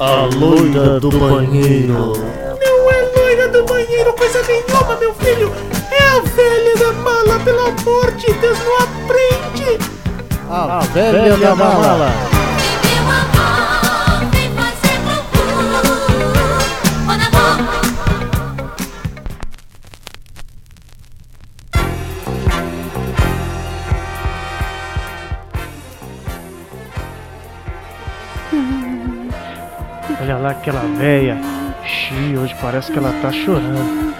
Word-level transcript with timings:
A 0.00 0.28
loira 0.34 1.00
do 1.00 1.10
banheiro. 1.10 2.12
Não 2.60 2.90
é 2.90 3.02
loira 3.16 3.48
do 3.48 3.64
banheiro 3.64 4.12
coisa 4.14 4.42
nenhuma, 4.42 4.96
meu 4.96 5.14
filho. 5.14 5.52
É 5.90 6.02
a 6.16 6.20
velha 6.20 6.76
da 6.76 6.92
mala, 6.92 7.38
pelo 7.44 7.60
amor 7.60 8.10
de 8.12 8.32
Deus, 8.32 8.58
não 8.64 8.78
aprende. 8.78 9.78
A 10.50 10.80
velha 10.92 11.36
da 11.36 11.54
mala. 11.54 12.10
Meu 12.10 12.31
Olha 30.22 30.38
lá 30.38 30.50
aquela 30.50 30.82
véia. 30.82 31.36
Xi, 31.84 32.36
hoje 32.38 32.54
parece 32.60 32.92
que 32.92 32.98
ela 32.98 33.12
tá 33.20 33.32
chorando. 33.32 34.14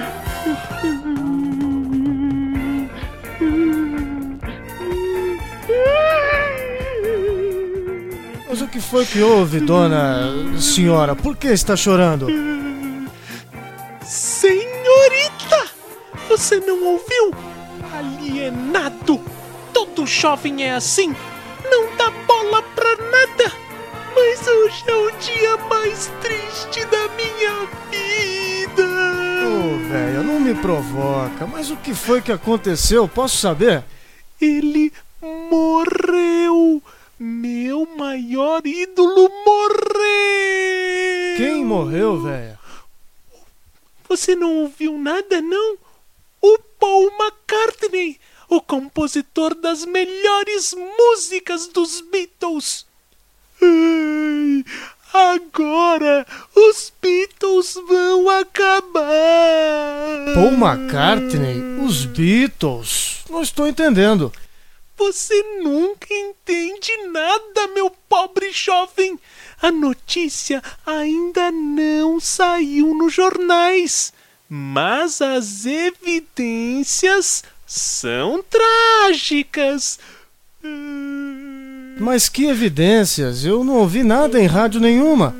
Mas 8.48 8.60
o 8.60 8.66
que 8.66 8.80
foi 8.80 9.06
que 9.06 9.22
houve, 9.22 9.60
dona 9.60 10.28
senhora? 10.58 11.14
Por 11.14 11.36
que 11.36 11.46
está 11.46 11.76
chorando? 11.76 12.26
Senhorita, 14.04 15.70
você 16.28 16.58
não 16.58 16.84
ouviu? 16.84 17.32
Alienado. 17.96 19.20
Todo 19.72 20.04
jovem 20.04 20.64
é 20.64 20.72
assim. 20.72 21.14
Não 21.70 21.96
dá. 21.96 22.21
Mas 24.24 24.46
hoje 24.46 24.84
é 24.86 24.94
o 24.94 25.10
dia 25.18 25.56
mais 25.68 26.06
triste 26.22 26.84
da 26.86 27.08
minha 27.08 27.66
vida. 27.90 28.86
Ô, 29.44 29.88
véia, 29.88 30.22
não 30.22 30.38
me 30.38 30.54
provoca. 30.54 31.44
Mas 31.44 31.72
o 31.72 31.76
que 31.76 31.92
foi 31.92 32.22
que 32.22 32.30
aconteceu? 32.30 33.08
Posso 33.08 33.38
saber? 33.38 33.82
Ele 34.40 34.92
morreu. 35.20 36.80
Meu 37.18 37.84
maior 37.96 38.64
ídolo 38.64 39.28
morreu. 39.44 41.36
Quem 41.36 41.64
morreu, 41.64 42.22
véia? 42.22 42.60
Você 44.08 44.36
não 44.36 44.58
ouviu 44.58 44.96
nada, 44.98 45.42
não? 45.42 45.76
O 46.40 46.58
Paul 46.78 47.10
McCartney, 47.18 48.20
o 48.48 48.60
compositor 48.60 49.52
das 49.56 49.84
melhores 49.84 50.72
músicas 50.74 51.66
dos 51.66 52.00
Beatles. 52.00 52.86
Agora 55.12 56.26
os 56.54 56.90
Beatles 57.02 57.74
vão 57.86 58.30
acabar. 58.30 59.12
Paul 60.34 60.52
McCartney? 60.52 61.84
Os 61.84 62.06
Beatles? 62.06 63.18
Não 63.28 63.42
estou 63.42 63.66
entendendo. 63.66 64.32
Você 64.96 65.42
nunca 65.62 66.06
entende 66.14 66.96
nada, 67.08 67.66
meu 67.74 67.90
pobre 68.08 68.52
jovem. 68.52 69.18
A 69.60 69.70
notícia 69.70 70.62
ainda 70.86 71.50
não 71.50 72.18
saiu 72.18 72.94
nos 72.94 73.12
jornais, 73.12 74.12
mas 74.48 75.20
as 75.20 75.66
evidências 75.66 77.44
são 77.66 78.42
trágicas. 78.42 79.98
Mas 82.02 82.28
que 82.28 82.46
evidências? 82.46 83.44
Eu 83.44 83.62
não 83.62 83.76
ouvi 83.76 84.02
nada 84.02 84.40
em 84.40 84.46
rádio 84.46 84.80
nenhuma. 84.80 85.36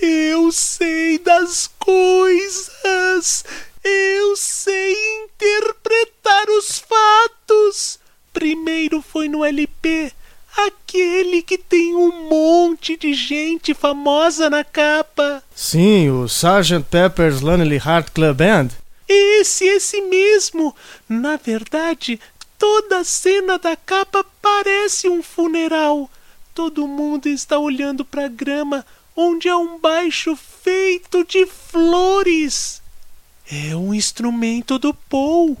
Eu 0.00 0.50
sei 0.50 1.18
das 1.18 1.68
coisas. 1.78 3.44
Eu 3.84 4.34
sei 4.34 4.96
interpretar 5.24 6.48
os 6.58 6.78
fatos. 6.78 7.98
Primeiro 8.32 9.02
foi 9.02 9.28
no 9.28 9.44
LP, 9.44 10.10
aquele 10.56 11.42
que 11.42 11.58
tem 11.58 11.94
um 11.94 12.30
monte 12.30 12.96
de 12.96 13.12
gente 13.12 13.74
famosa 13.74 14.48
na 14.48 14.64
capa. 14.64 15.42
Sim, 15.54 16.08
o 16.08 16.24
Sgt. 16.24 16.86
Pepper's 16.90 17.42
Lonely 17.42 17.76
Heart 17.76 18.12
Club 18.14 18.38
Band. 18.38 18.68
Esse, 19.06 19.66
esse 19.66 20.00
mesmo. 20.00 20.74
Na 21.06 21.36
verdade, 21.36 22.18
toda 22.58 22.98
a 22.98 23.04
cena 23.04 23.58
da 23.58 23.76
capa 23.76 24.24
parece 24.42 25.08
um 25.08 25.22
funeral. 25.22 26.10
Todo 26.54 26.88
mundo 26.88 27.28
está 27.28 27.58
olhando 27.58 28.04
para 28.04 28.24
a 28.24 28.28
grama, 28.28 28.84
onde 29.16 29.48
há 29.48 29.56
um 29.56 29.78
baixo 29.78 30.36
feito 30.36 31.24
de 31.24 31.46
flores. 31.46 32.82
É 33.50 33.74
um 33.76 33.94
instrumento 33.94 34.78
do 34.78 34.92
Paul. 34.92 35.56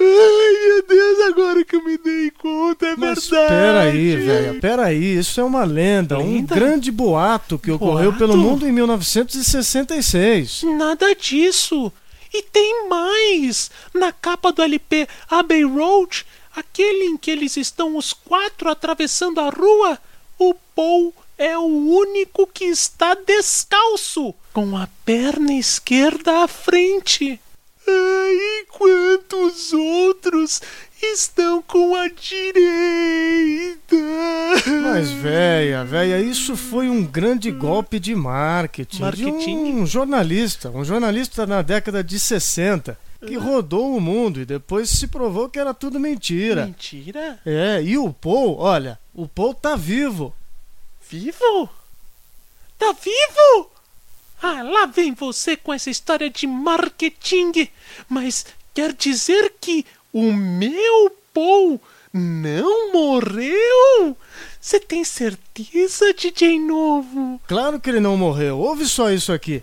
Ai, 0.00 0.68
meu 0.68 0.86
Deus, 0.86 1.20
agora 1.28 1.64
que 1.64 1.74
eu 1.74 1.84
me 1.84 1.98
dei 1.98 2.30
conta, 2.30 2.86
é 2.86 2.96
Mas 2.96 3.28
verdade. 3.28 3.48
peraí, 3.52 4.16
velho, 4.16 4.60
peraí, 4.60 5.18
isso 5.18 5.40
é 5.40 5.44
uma 5.44 5.64
lenda, 5.64 6.18
um 6.18 6.34
Lenda? 6.34 6.54
grande 6.54 6.92
boato 6.92 7.58
que 7.58 7.70
ocorreu 7.72 8.12
Boato? 8.12 8.18
pelo 8.18 8.36
mundo 8.36 8.64
em 8.66 8.70
1966. 8.72 10.62
Nada 10.76 11.14
disso. 11.16 11.92
E 12.32 12.42
tem 12.42 12.88
mais. 12.88 13.70
Na 13.94 14.12
capa 14.12 14.52
do 14.52 14.62
LP 14.62 15.08
Abbey 15.28 15.64
Road, 15.64 16.26
aquele 16.54 17.04
em 17.04 17.16
que 17.16 17.30
eles 17.30 17.56
estão 17.56 17.96
os 17.96 18.12
quatro 18.12 18.68
atravessando 18.68 19.40
a 19.40 19.48
rua, 19.48 19.98
o 20.38 20.54
Paul 20.74 21.14
é 21.36 21.56
o 21.56 21.62
único 21.62 22.46
que 22.46 22.64
está 22.64 23.14
descalço, 23.14 24.34
com 24.52 24.76
a 24.76 24.88
perna 25.04 25.54
esquerda 25.54 26.42
à 26.42 26.48
frente. 26.48 27.40
Enquanto 28.62 29.46
os 29.46 29.72
outros 29.72 30.60
estão 31.02 31.62
com 31.62 31.94
a 31.94 32.08
direita. 32.08 33.96
Mas, 34.82 35.10
véia, 35.10 35.84
véia, 35.84 36.20
isso 36.20 36.56
foi 36.56 36.88
um 36.88 37.04
grande 37.04 37.50
golpe 37.50 37.98
de 38.00 38.14
marketing, 38.14 39.02
Marketing? 39.02 39.38
de 39.38 39.50
um 39.50 39.86
jornalista, 39.86 40.70
um 40.70 40.84
jornalista 40.84 41.46
na 41.46 41.62
década 41.62 42.02
de 42.02 42.18
60, 42.18 42.98
que 43.26 43.36
rodou 43.36 43.96
o 43.96 44.00
mundo 44.00 44.40
e 44.40 44.44
depois 44.44 44.90
se 44.90 45.06
provou 45.06 45.48
que 45.48 45.58
era 45.58 45.72
tudo 45.72 45.98
mentira. 46.00 46.66
Mentira? 46.66 47.40
É, 47.44 47.82
e 47.82 47.96
o 47.96 48.12
Paul, 48.12 48.58
olha, 48.58 48.98
o 49.14 49.26
Paul 49.28 49.54
tá 49.54 49.76
vivo. 49.76 50.34
Vivo? 51.08 51.68
Tá 52.78 52.92
vivo? 52.92 53.70
Ah, 54.42 54.62
lá 54.62 54.86
vem 54.86 55.12
você 55.12 55.56
com 55.56 55.72
essa 55.72 55.90
história 55.90 56.30
de 56.30 56.46
marketing. 56.46 57.68
Mas 58.08 58.46
quer 58.74 58.92
dizer 58.92 59.54
que 59.60 59.84
o 60.12 60.32
meu 60.32 61.16
Paul 61.32 61.80
não 62.12 62.92
morreu? 62.92 64.16
Você 64.60 64.80
tem 64.80 65.04
certeza, 65.04 66.12
DJ 66.12 66.58
Novo? 66.58 67.40
Claro 67.46 67.80
que 67.80 67.90
ele 67.90 68.00
não 68.00 68.16
morreu. 68.16 68.58
Ouve 68.58 68.86
só 68.86 69.10
isso 69.10 69.32
aqui. 69.32 69.62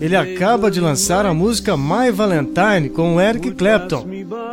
Ele 0.00 0.14
acaba 0.14 0.70
de 0.70 0.80
lançar 0.80 1.26
a 1.26 1.34
música 1.34 1.76
My 1.76 2.10
Valentine 2.12 2.88
com 2.88 3.20
Eric 3.20 3.52
Clapton, 3.52 4.06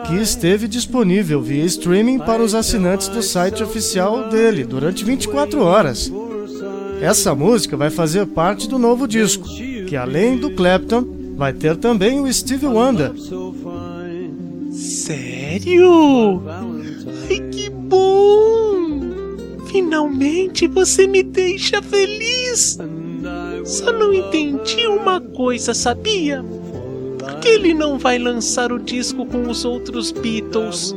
que 0.08 0.16
esteve 0.16 0.68
disponível 0.68 1.42
via 1.42 1.64
streaming 1.66 2.20
para 2.20 2.42
os 2.42 2.56
assinantes 2.56 3.08
do 3.08 3.22
site 3.22 3.64
oficial 3.64 4.30
dele 4.30 4.64
durante 4.64 5.06
24 5.06 5.62
horas. 5.62 6.12
Essa 7.02 7.36
música 7.36 7.78
vai 7.78 7.90
fazer 7.90 8.26
parte 8.26 8.68
do 8.68 8.80
novo 8.80 9.08
disco, 9.08 9.48
que 9.88 9.96
além 9.96 10.38
do 10.38 10.52
Clapton, 10.52 11.06
vai 11.36 11.54
ter 11.54 11.76
também 11.78 12.20
o 12.20 12.34
Stevie 12.34 12.68
Wonder. 12.68 13.12
Sério? 14.72 16.42
Ai, 17.30 17.40
que 17.52 17.70
bom! 17.70 18.86
Finalmente 19.68 20.68
você 20.68 21.06
me 21.06 21.22
deixa 21.22 21.82
feliz! 21.82 22.78
Só 23.66 23.92
não 23.92 24.14
entendi 24.14 24.86
uma 24.86 25.20
coisa, 25.20 25.74
sabia? 25.74 26.46
Por 27.18 27.40
que 27.40 27.48
ele 27.48 27.74
não 27.74 27.98
vai 27.98 28.20
lançar 28.20 28.72
o 28.72 28.78
disco 28.78 29.26
com 29.26 29.50
os 29.50 29.66
outros 29.66 30.12
Beatles? 30.12 30.96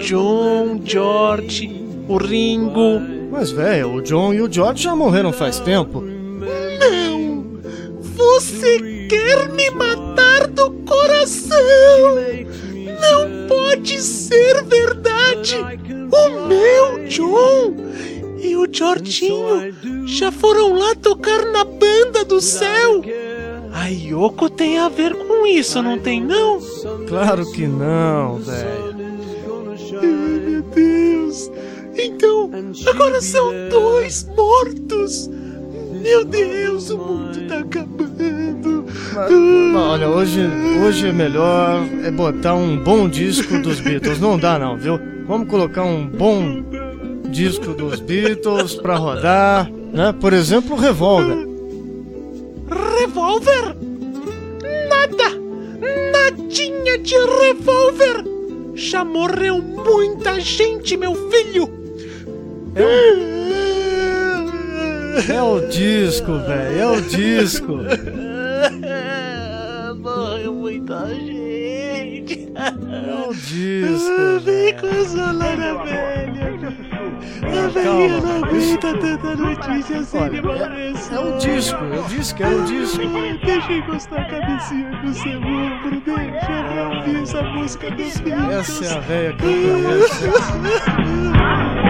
John, 0.00 0.78
George, 0.84 1.82
o 2.06 2.18
Ringo. 2.18 3.00
Mas, 3.30 3.50
velho, 3.50 3.94
o 3.94 4.02
John 4.02 4.34
e 4.34 4.42
o 4.42 4.52
George 4.52 4.82
já 4.82 4.94
morreram 4.94 5.32
faz 5.32 5.60
tempo. 5.60 6.02
Não! 6.02 7.58
Você 8.00 9.06
quer 9.08 9.48
me 9.52 9.70
matar 9.70 10.46
do 10.48 10.72
coração! 10.84 11.56
Não 13.00 13.48
pode 13.48 13.98
ser 14.02 14.62
verdade! 14.64 15.56
O 16.12 16.46
meu 16.46 17.08
John 17.08 17.76
e 18.42 18.56
o 18.56 18.68
Jorginho 18.70 19.72
já 20.10 20.32
foram 20.32 20.74
lá 20.74 20.94
tocar 20.94 21.46
na 21.46 21.64
banda 21.64 22.24
do 22.24 22.40
céu! 22.40 23.02
A 23.72 23.86
Yoko 23.86 24.50
tem 24.50 24.78
a 24.78 24.88
ver 24.88 25.14
com 25.14 25.46
isso, 25.46 25.80
não 25.80 25.98
tem 25.98 26.20
não? 26.20 26.60
Claro 27.08 27.50
que 27.52 27.66
não, 27.66 28.38
velho. 28.38 28.94
Ai, 30.02 30.40
meu 30.40 30.62
Deus! 30.62 31.50
Então, 31.96 32.50
agora 32.86 33.20
são 33.20 33.52
dois 33.70 34.28
mortos! 34.36 35.30
Meu 36.02 36.24
Deus, 36.24 36.90
o 36.90 36.98
mundo 36.98 37.46
tá 37.46 37.58
acabando! 37.58 38.86
Mas, 39.72 39.82
olha, 39.82 40.08
hoje, 40.08 40.40
hoje 40.84 41.08
é 41.08 41.12
melhor 41.12 41.82
é 42.02 42.10
botar 42.10 42.54
um 42.54 42.76
bom 42.76 43.08
disco 43.08 43.58
dos 43.58 43.80
Beatles. 43.80 44.18
Não 44.18 44.38
dá 44.38 44.58
não, 44.58 44.76
viu? 44.76 44.98
Vamos 45.26 45.48
colocar 45.48 45.84
um 45.84 46.06
bom 46.06 46.62
disco 47.28 47.74
dos 47.74 48.00
Beatles 48.00 48.74
pra 48.74 48.96
rodar, 48.96 49.70
né? 49.92 50.14
Por 50.20 50.32
exemplo, 50.32 50.76
o 50.76 50.78
Revolver. 50.78 51.48
Revólver? 52.98 53.76
Nada! 54.88 55.30
Nadinha 56.12 56.98
de 56.98 57.14
revólver! 57.16 58.24
Já 58.74 59.04
morreu 59.04 59.60
muita 59.60 60.38
gente, 60.40 60.96
meu 60.96 61.14
filho! 61.30 61.68
É 65.28 65.42
o 65.42 65.68
disco, 65.68 66.38
velho, 66.38 66.78
é 66.78 66.86
o 66.86 67.00
disco. 67.02 67.78
Tanta 78.94 79.36
notícia 79.36 79.98
assim 79.98 80.18
de 80.30 80.38
É 81.14 81.18
o 81.18 81.38
disco, 81.38 81.84
eu 81.84 82.02
disse 82.04 82.34
que 82.34 82.42
é 82.42 82.48
o 82.48 82.64
disco. 82.64 82.98
Deixa 83.44 83.72
eu 83.72 83.78
encostar 83.78 84.20
a 84.20 84.24
cabecinha 84.24 84.90
no 85.02 85.14
seu 85.14 85.38
ombro, 85.38 86.00
deixa 86.04 86.52
eu 86.52 86.98
ouvir 86.98 87.22
essa 87.22 87.42
música 87.42 87.90
dos 87.90 88.20
Beatles. 88.20 88.52
Essa 88.52 88.84
é 88.84 88.96
a 88.96 89.00
velha 89.00 89.36
que 89.36 89.44
eu 89.44 89.82
conheço. 89.82 90.30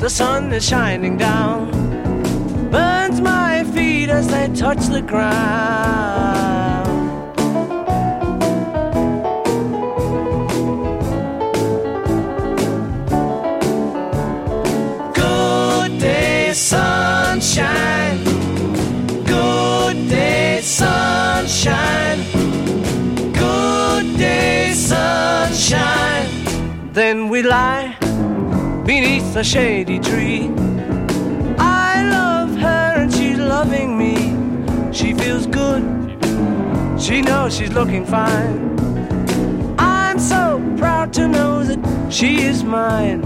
the 0.00 0.08
sun 0.08 0.50
is 0.50 0.66
shining 0.66 1.18
down. 1.18 1.70
Burns 2.70 3.20
my 3.20 3.64
feet 3.64 4.08
as 4.08 4.26
they 4.28 4.48
touch 4.54 4.86
the 4.86 5.02
ground. 5.02 6.88
Good 15.14 15.98
day, 15.98 16.52
sunshine. 16.54 18.24
Good 19.26 20.08
day, 20.08 20.60
sunshine. 20.62 22.20
Good 23.34 24.16
day, 24.16 24.72
sunshine. 24.72 26.28
Then 26.94 27.28
we 27.28 27.42
lie 27.42 28.09
beneath 28.84 29.36
a 29.36 29.44
shady 29.44 29.98
tree. 29.98 30.50
I 31.58 32.08
love 32.10 32.56
her 32.56 32.94
and 33.02 33.12
she's 33.12 33.38
loving 33.38 33.96
me. 33.98 34.92
She 34.92 35.14
feels 35.14 35.46
good. 35.46 35.82
She 37.00 37.22
knows 37.22 37.56
she's 37.56 37.72
looking 37.72 38.04
fine. 38.04 38.78
I'm 39.78 40.18
so 40.18 40.60
proud 40.76 41.12
to 41.14 41.28
know 41.28 41.62
that 41.62 42.12
she 42.12 42.42
is 42.42 42.64
mine. 42.64 43.20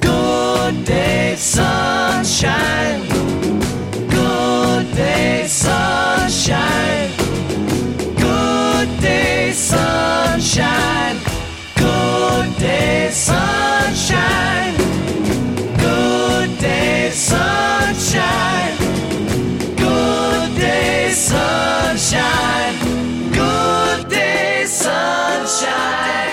Good 0.00 0.84
day, 0.84 1.34
sunshine. 1.36 3.02
Good 4.08 4.94
day, 4.94 5.46
sunshine. 5.48 7.10
Good 8.16 9.00
day, 9.00 9.52
sunshine. 9.52 11.19
Sunshine. 25.50 26.30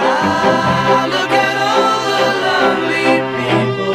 Ah, 0.00 1.06
look 1.10 1.32
at 1.32 1.56
all 1.68 1.98
the 2.08 2.22
lovely 2.46 3.10
people. 3.38 3.94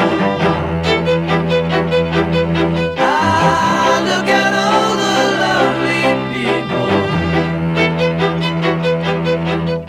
Ah, 3.00 4.04
look 4.10 4.28
at 4.44 4.54
all 4.66 4.90
the 5.04 5.18
lovely 5.46 6.06
people. 6.36 6.92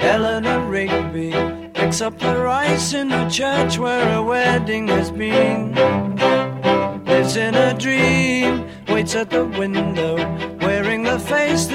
Eleanor 0.00 0.60
Rigby 0.70 1.30
picks 1.74 2.00
up 2.00 2.14
the 2.20 2.36
rice 2.36 2.94
in 2.94 3.08
the 3.08 3.28
church 3.28 3.78
where 3.78 4.14
a 4.16 4.22
wedding 4.22 4.86
has 4.88 5.10
been. 5.10 5.74
Lives 7.04 7.36
in 7.36 7.54
a 7.56 7.74
dream, 7.76 8.64
waits 8.88 9.14
at 9.16 9.30
the 9.30 9.44
window, 9.44 10.16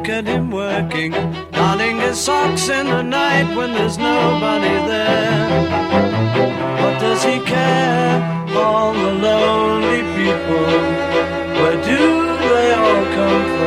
Look 0.00 0.08
at 0.08 0.24
him 0.24 0.50
working, 0.50 1.10
darning 1.52 1.98
his 1.98 2.18
socks 2.18 2.70
in 2.70 2.86
the 2.86 3.02
night 3.02 3.54
when 3.54 3.74
there's 3.74 3.98
nobody 3.98 4.74
there. 4.88 5.60
What 6.80 6.98
does 6.98 7.22
he 7.22 7.38
care? 7.40 8.46
All 8.56 8.94
the 8.94 9.12
lonely 9.12 10.00
people. 10.16 10.64
Where 11.60 11.84
do 11.84 11.98
they 12.48 12.72
all 12.72 13.04
come 13.14 13.44
from? 13.44 13.59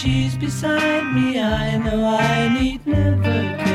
She's 0.00 0.34
beside 0.34 1.12
me, 1.12 1.38
I 1.38 1.76
know 1.76 2.16
I 2.18 2.48
need 2.48 2.86
never 2.86 3.22
care. 3.22 3.69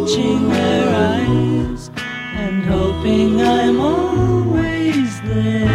Watching 0.00 0.48
their 0.48 0.88
eyes 0.96 1.90
and 2.34 2.64
hoping 2.64 3.40
I'm 3.40 3.78
always 3.80 5.20
there. 5.20 5.68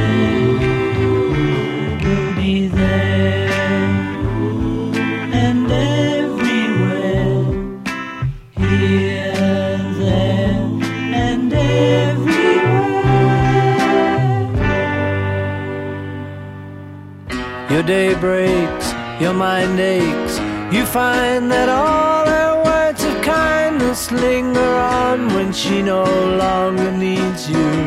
Will 2.03 2.33
be 2.35 2.67
there 2.67 3.49
and 5.31 5.71
everywhere. 5.71 7.43
Here, 8.57 9.77
there, 9.99 10.69
and 11.27 11.53
everywhere. 11.53 12.89
Your 17.69 17.83
day 17.83 18.15
breaks, 18.15 18.91
your 19.21 19.35
mind 19.35 19.79
aches. 19.79 20.39
You 20.75 20.83
find 20.85 21.51
that 21.51 21.69
all 21.69 22.24
kindness 23.95 24.11
linger 24.11 24.75
on 24.75 25.27
when 25.33 25.53
she 25.53 25.81
no 25.81 26.03
longer 26.03 26.91
needs 26.91 27.49
you. 27.49 27.85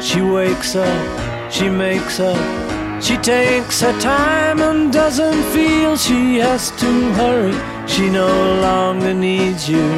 She 0.00 0.20
wakes 0.20 0.76
up, 0.76 1.50
she 1.50 1.68
makes 1.68 2.20
up, 2.20 3.02
she 3.02 3.16
takes 3.16 3.80
her 3.80 3.98
time 4.00 4.60
and 4.60 4.92
doesn't 4.92 5.42
feel 5.52 5.96
she 5.96 6.38
has 6.38 6.70
to 6.72 7.12
hurry. 7.14 7.54
She 7.86 8.10
no 8.10 8.28
longer 8.60 9.14
needs 9.14 9.68
you, 9.68 9.88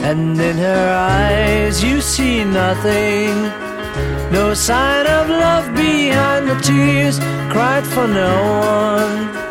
and 0.00 0.40
in 0.40 0.56
her 0.58 0.88
eyes 0.94 1.82
you 1.82 2.00
see 2.00 2.44
nothing. 2.44 3.34
No 4.30 4.54
sign 4.54 5.06
of 5.06 5.28
love 5.28 5.74
behind 5.74 6.48
the 6.48 6.58
tears 6.60 7.18
cried 7.50 7.86
for 7.86 8.06
no 8.06 8.34
one. 8.78 9.42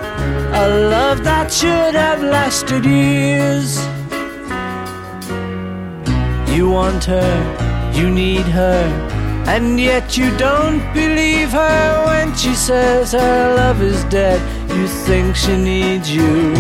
A 0.53 0.67
love 0.89 1.23
that 1.23 1.51
should 1.51 1.95
have 1.95 2.21
lasted 2.23 2.85
years. 2.85 3.79
Want 6.71 7.03
her, 7.03 7.91
you 7.93 8.09
need 8.09 8.45
her, 8.45 8.83
and 9.45 9.77
yet 9.77 10.17
you 10.17 10.35
don't 10.37 10.81
believe 10.93 11.49
her 11.49 12.05
when 12.05 12.33
she 12.33 12.55
says 12.55 13.11
her 13.11 13.55
love 13.55 13.81
is 13.81 14.01
dead. 14.05 14.39
You 14.69 14.87
think 14.87 15.35
she 15.35 15.57
needs 15.57 16.09
you. 16.09 16.53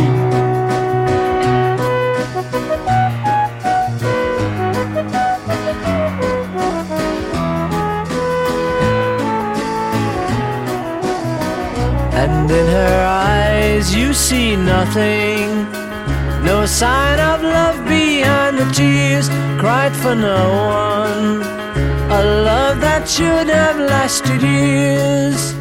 And 12.21 12.51
in 12.51 12.67
her 12.67 13.05
eyes 13.07 13.95
you 13.95 14.13
see 14.13 14.57
nothing. 14.57 15.71
No 16.43 16.65
sign 16.65 17.19
of 17.19 17.41
love 17.43 17.77
behind 17.85 18.10
tears 18.73 19.29
cried 19.59 19.95
for 19.95 20.15
no 20.15 20.41
one. 20.85 21.41
A 22.11 22.21
love 22.43 22.81
that 22.81 23.07
should 23.07 23.47
have 23.47 23.77
lasted 23.77 24.41
years. 24.41 25.53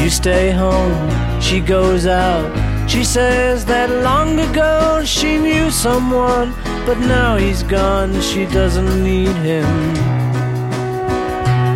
You 0.00 0.10
stay 0.10 0.50
home, 0.50 1.40
she 1.40 1.60
goes 1.60 2.06
out. 2.06 2.48
She 2.88 3.02
says 3.02 3.64
that 3.64 3.90
long 3.90 4.38
ago 4.38 5.02
she 5.04 5.38
knew 5.38 5.70
someone, 5.70 6.54
but 6.86 6.98
now 6.98 7.36
he's 7.36 7.62
gone, 7.64 8.20
she 8.20 8.46
doesn't 8.46 9.02
need 9.02 9.36
him. 9.50 9.66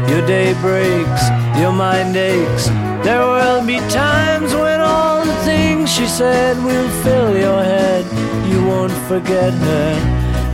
Your 0.08 0.24
day 0.26 0.54
breaks, 0.60 1.24
your 1.58 1.72
mind 1.72 2.16
aches. 2.16 2.66
There 3.04 3.26
will 3.26 3.66
be 3.66 3.78
times 3.90 4.54
when 4.54 4.79
she 5.90 6.06
said 6.06 6.56
We'll 6.64 6.92
fill 7.02 7.36
your 7.36 7.62
head. 7.62 8.04
You 8.50 8.64
won't 8.64 8.96
forget 9.10 9.52
her, 9.52 9.90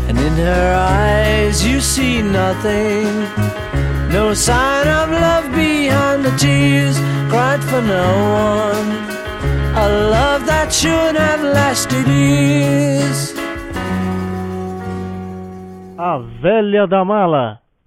and 0.09 0.19
in 0.19 0.33
her 0.33 0.69
eyes 0.75 1.65
you 1.65 1.81
see 1.81 2.23
nothing. 2.23 3.07
No 4.11 4.33
sign 4.35 4.87
of 4.89 5.11
love 5.11 5.47
behind 5.55 6.25
the 6.25 6.35
tears 6.45 6.97
cried 7.31 7.63
for 7.71 7.83
no 7.83 8.09
one. 8.49 8.89
A 9.85 9.87
love 10.17 10.47
that 10.47 10.73
should 10.73 11.17
have 11.17 11.43
lasted 11.43 12.07
years. 12.09 13.33
A 15.99 16.13
velha 16.43 16.89
da 16.89 17.05
mala. 17.05 17.66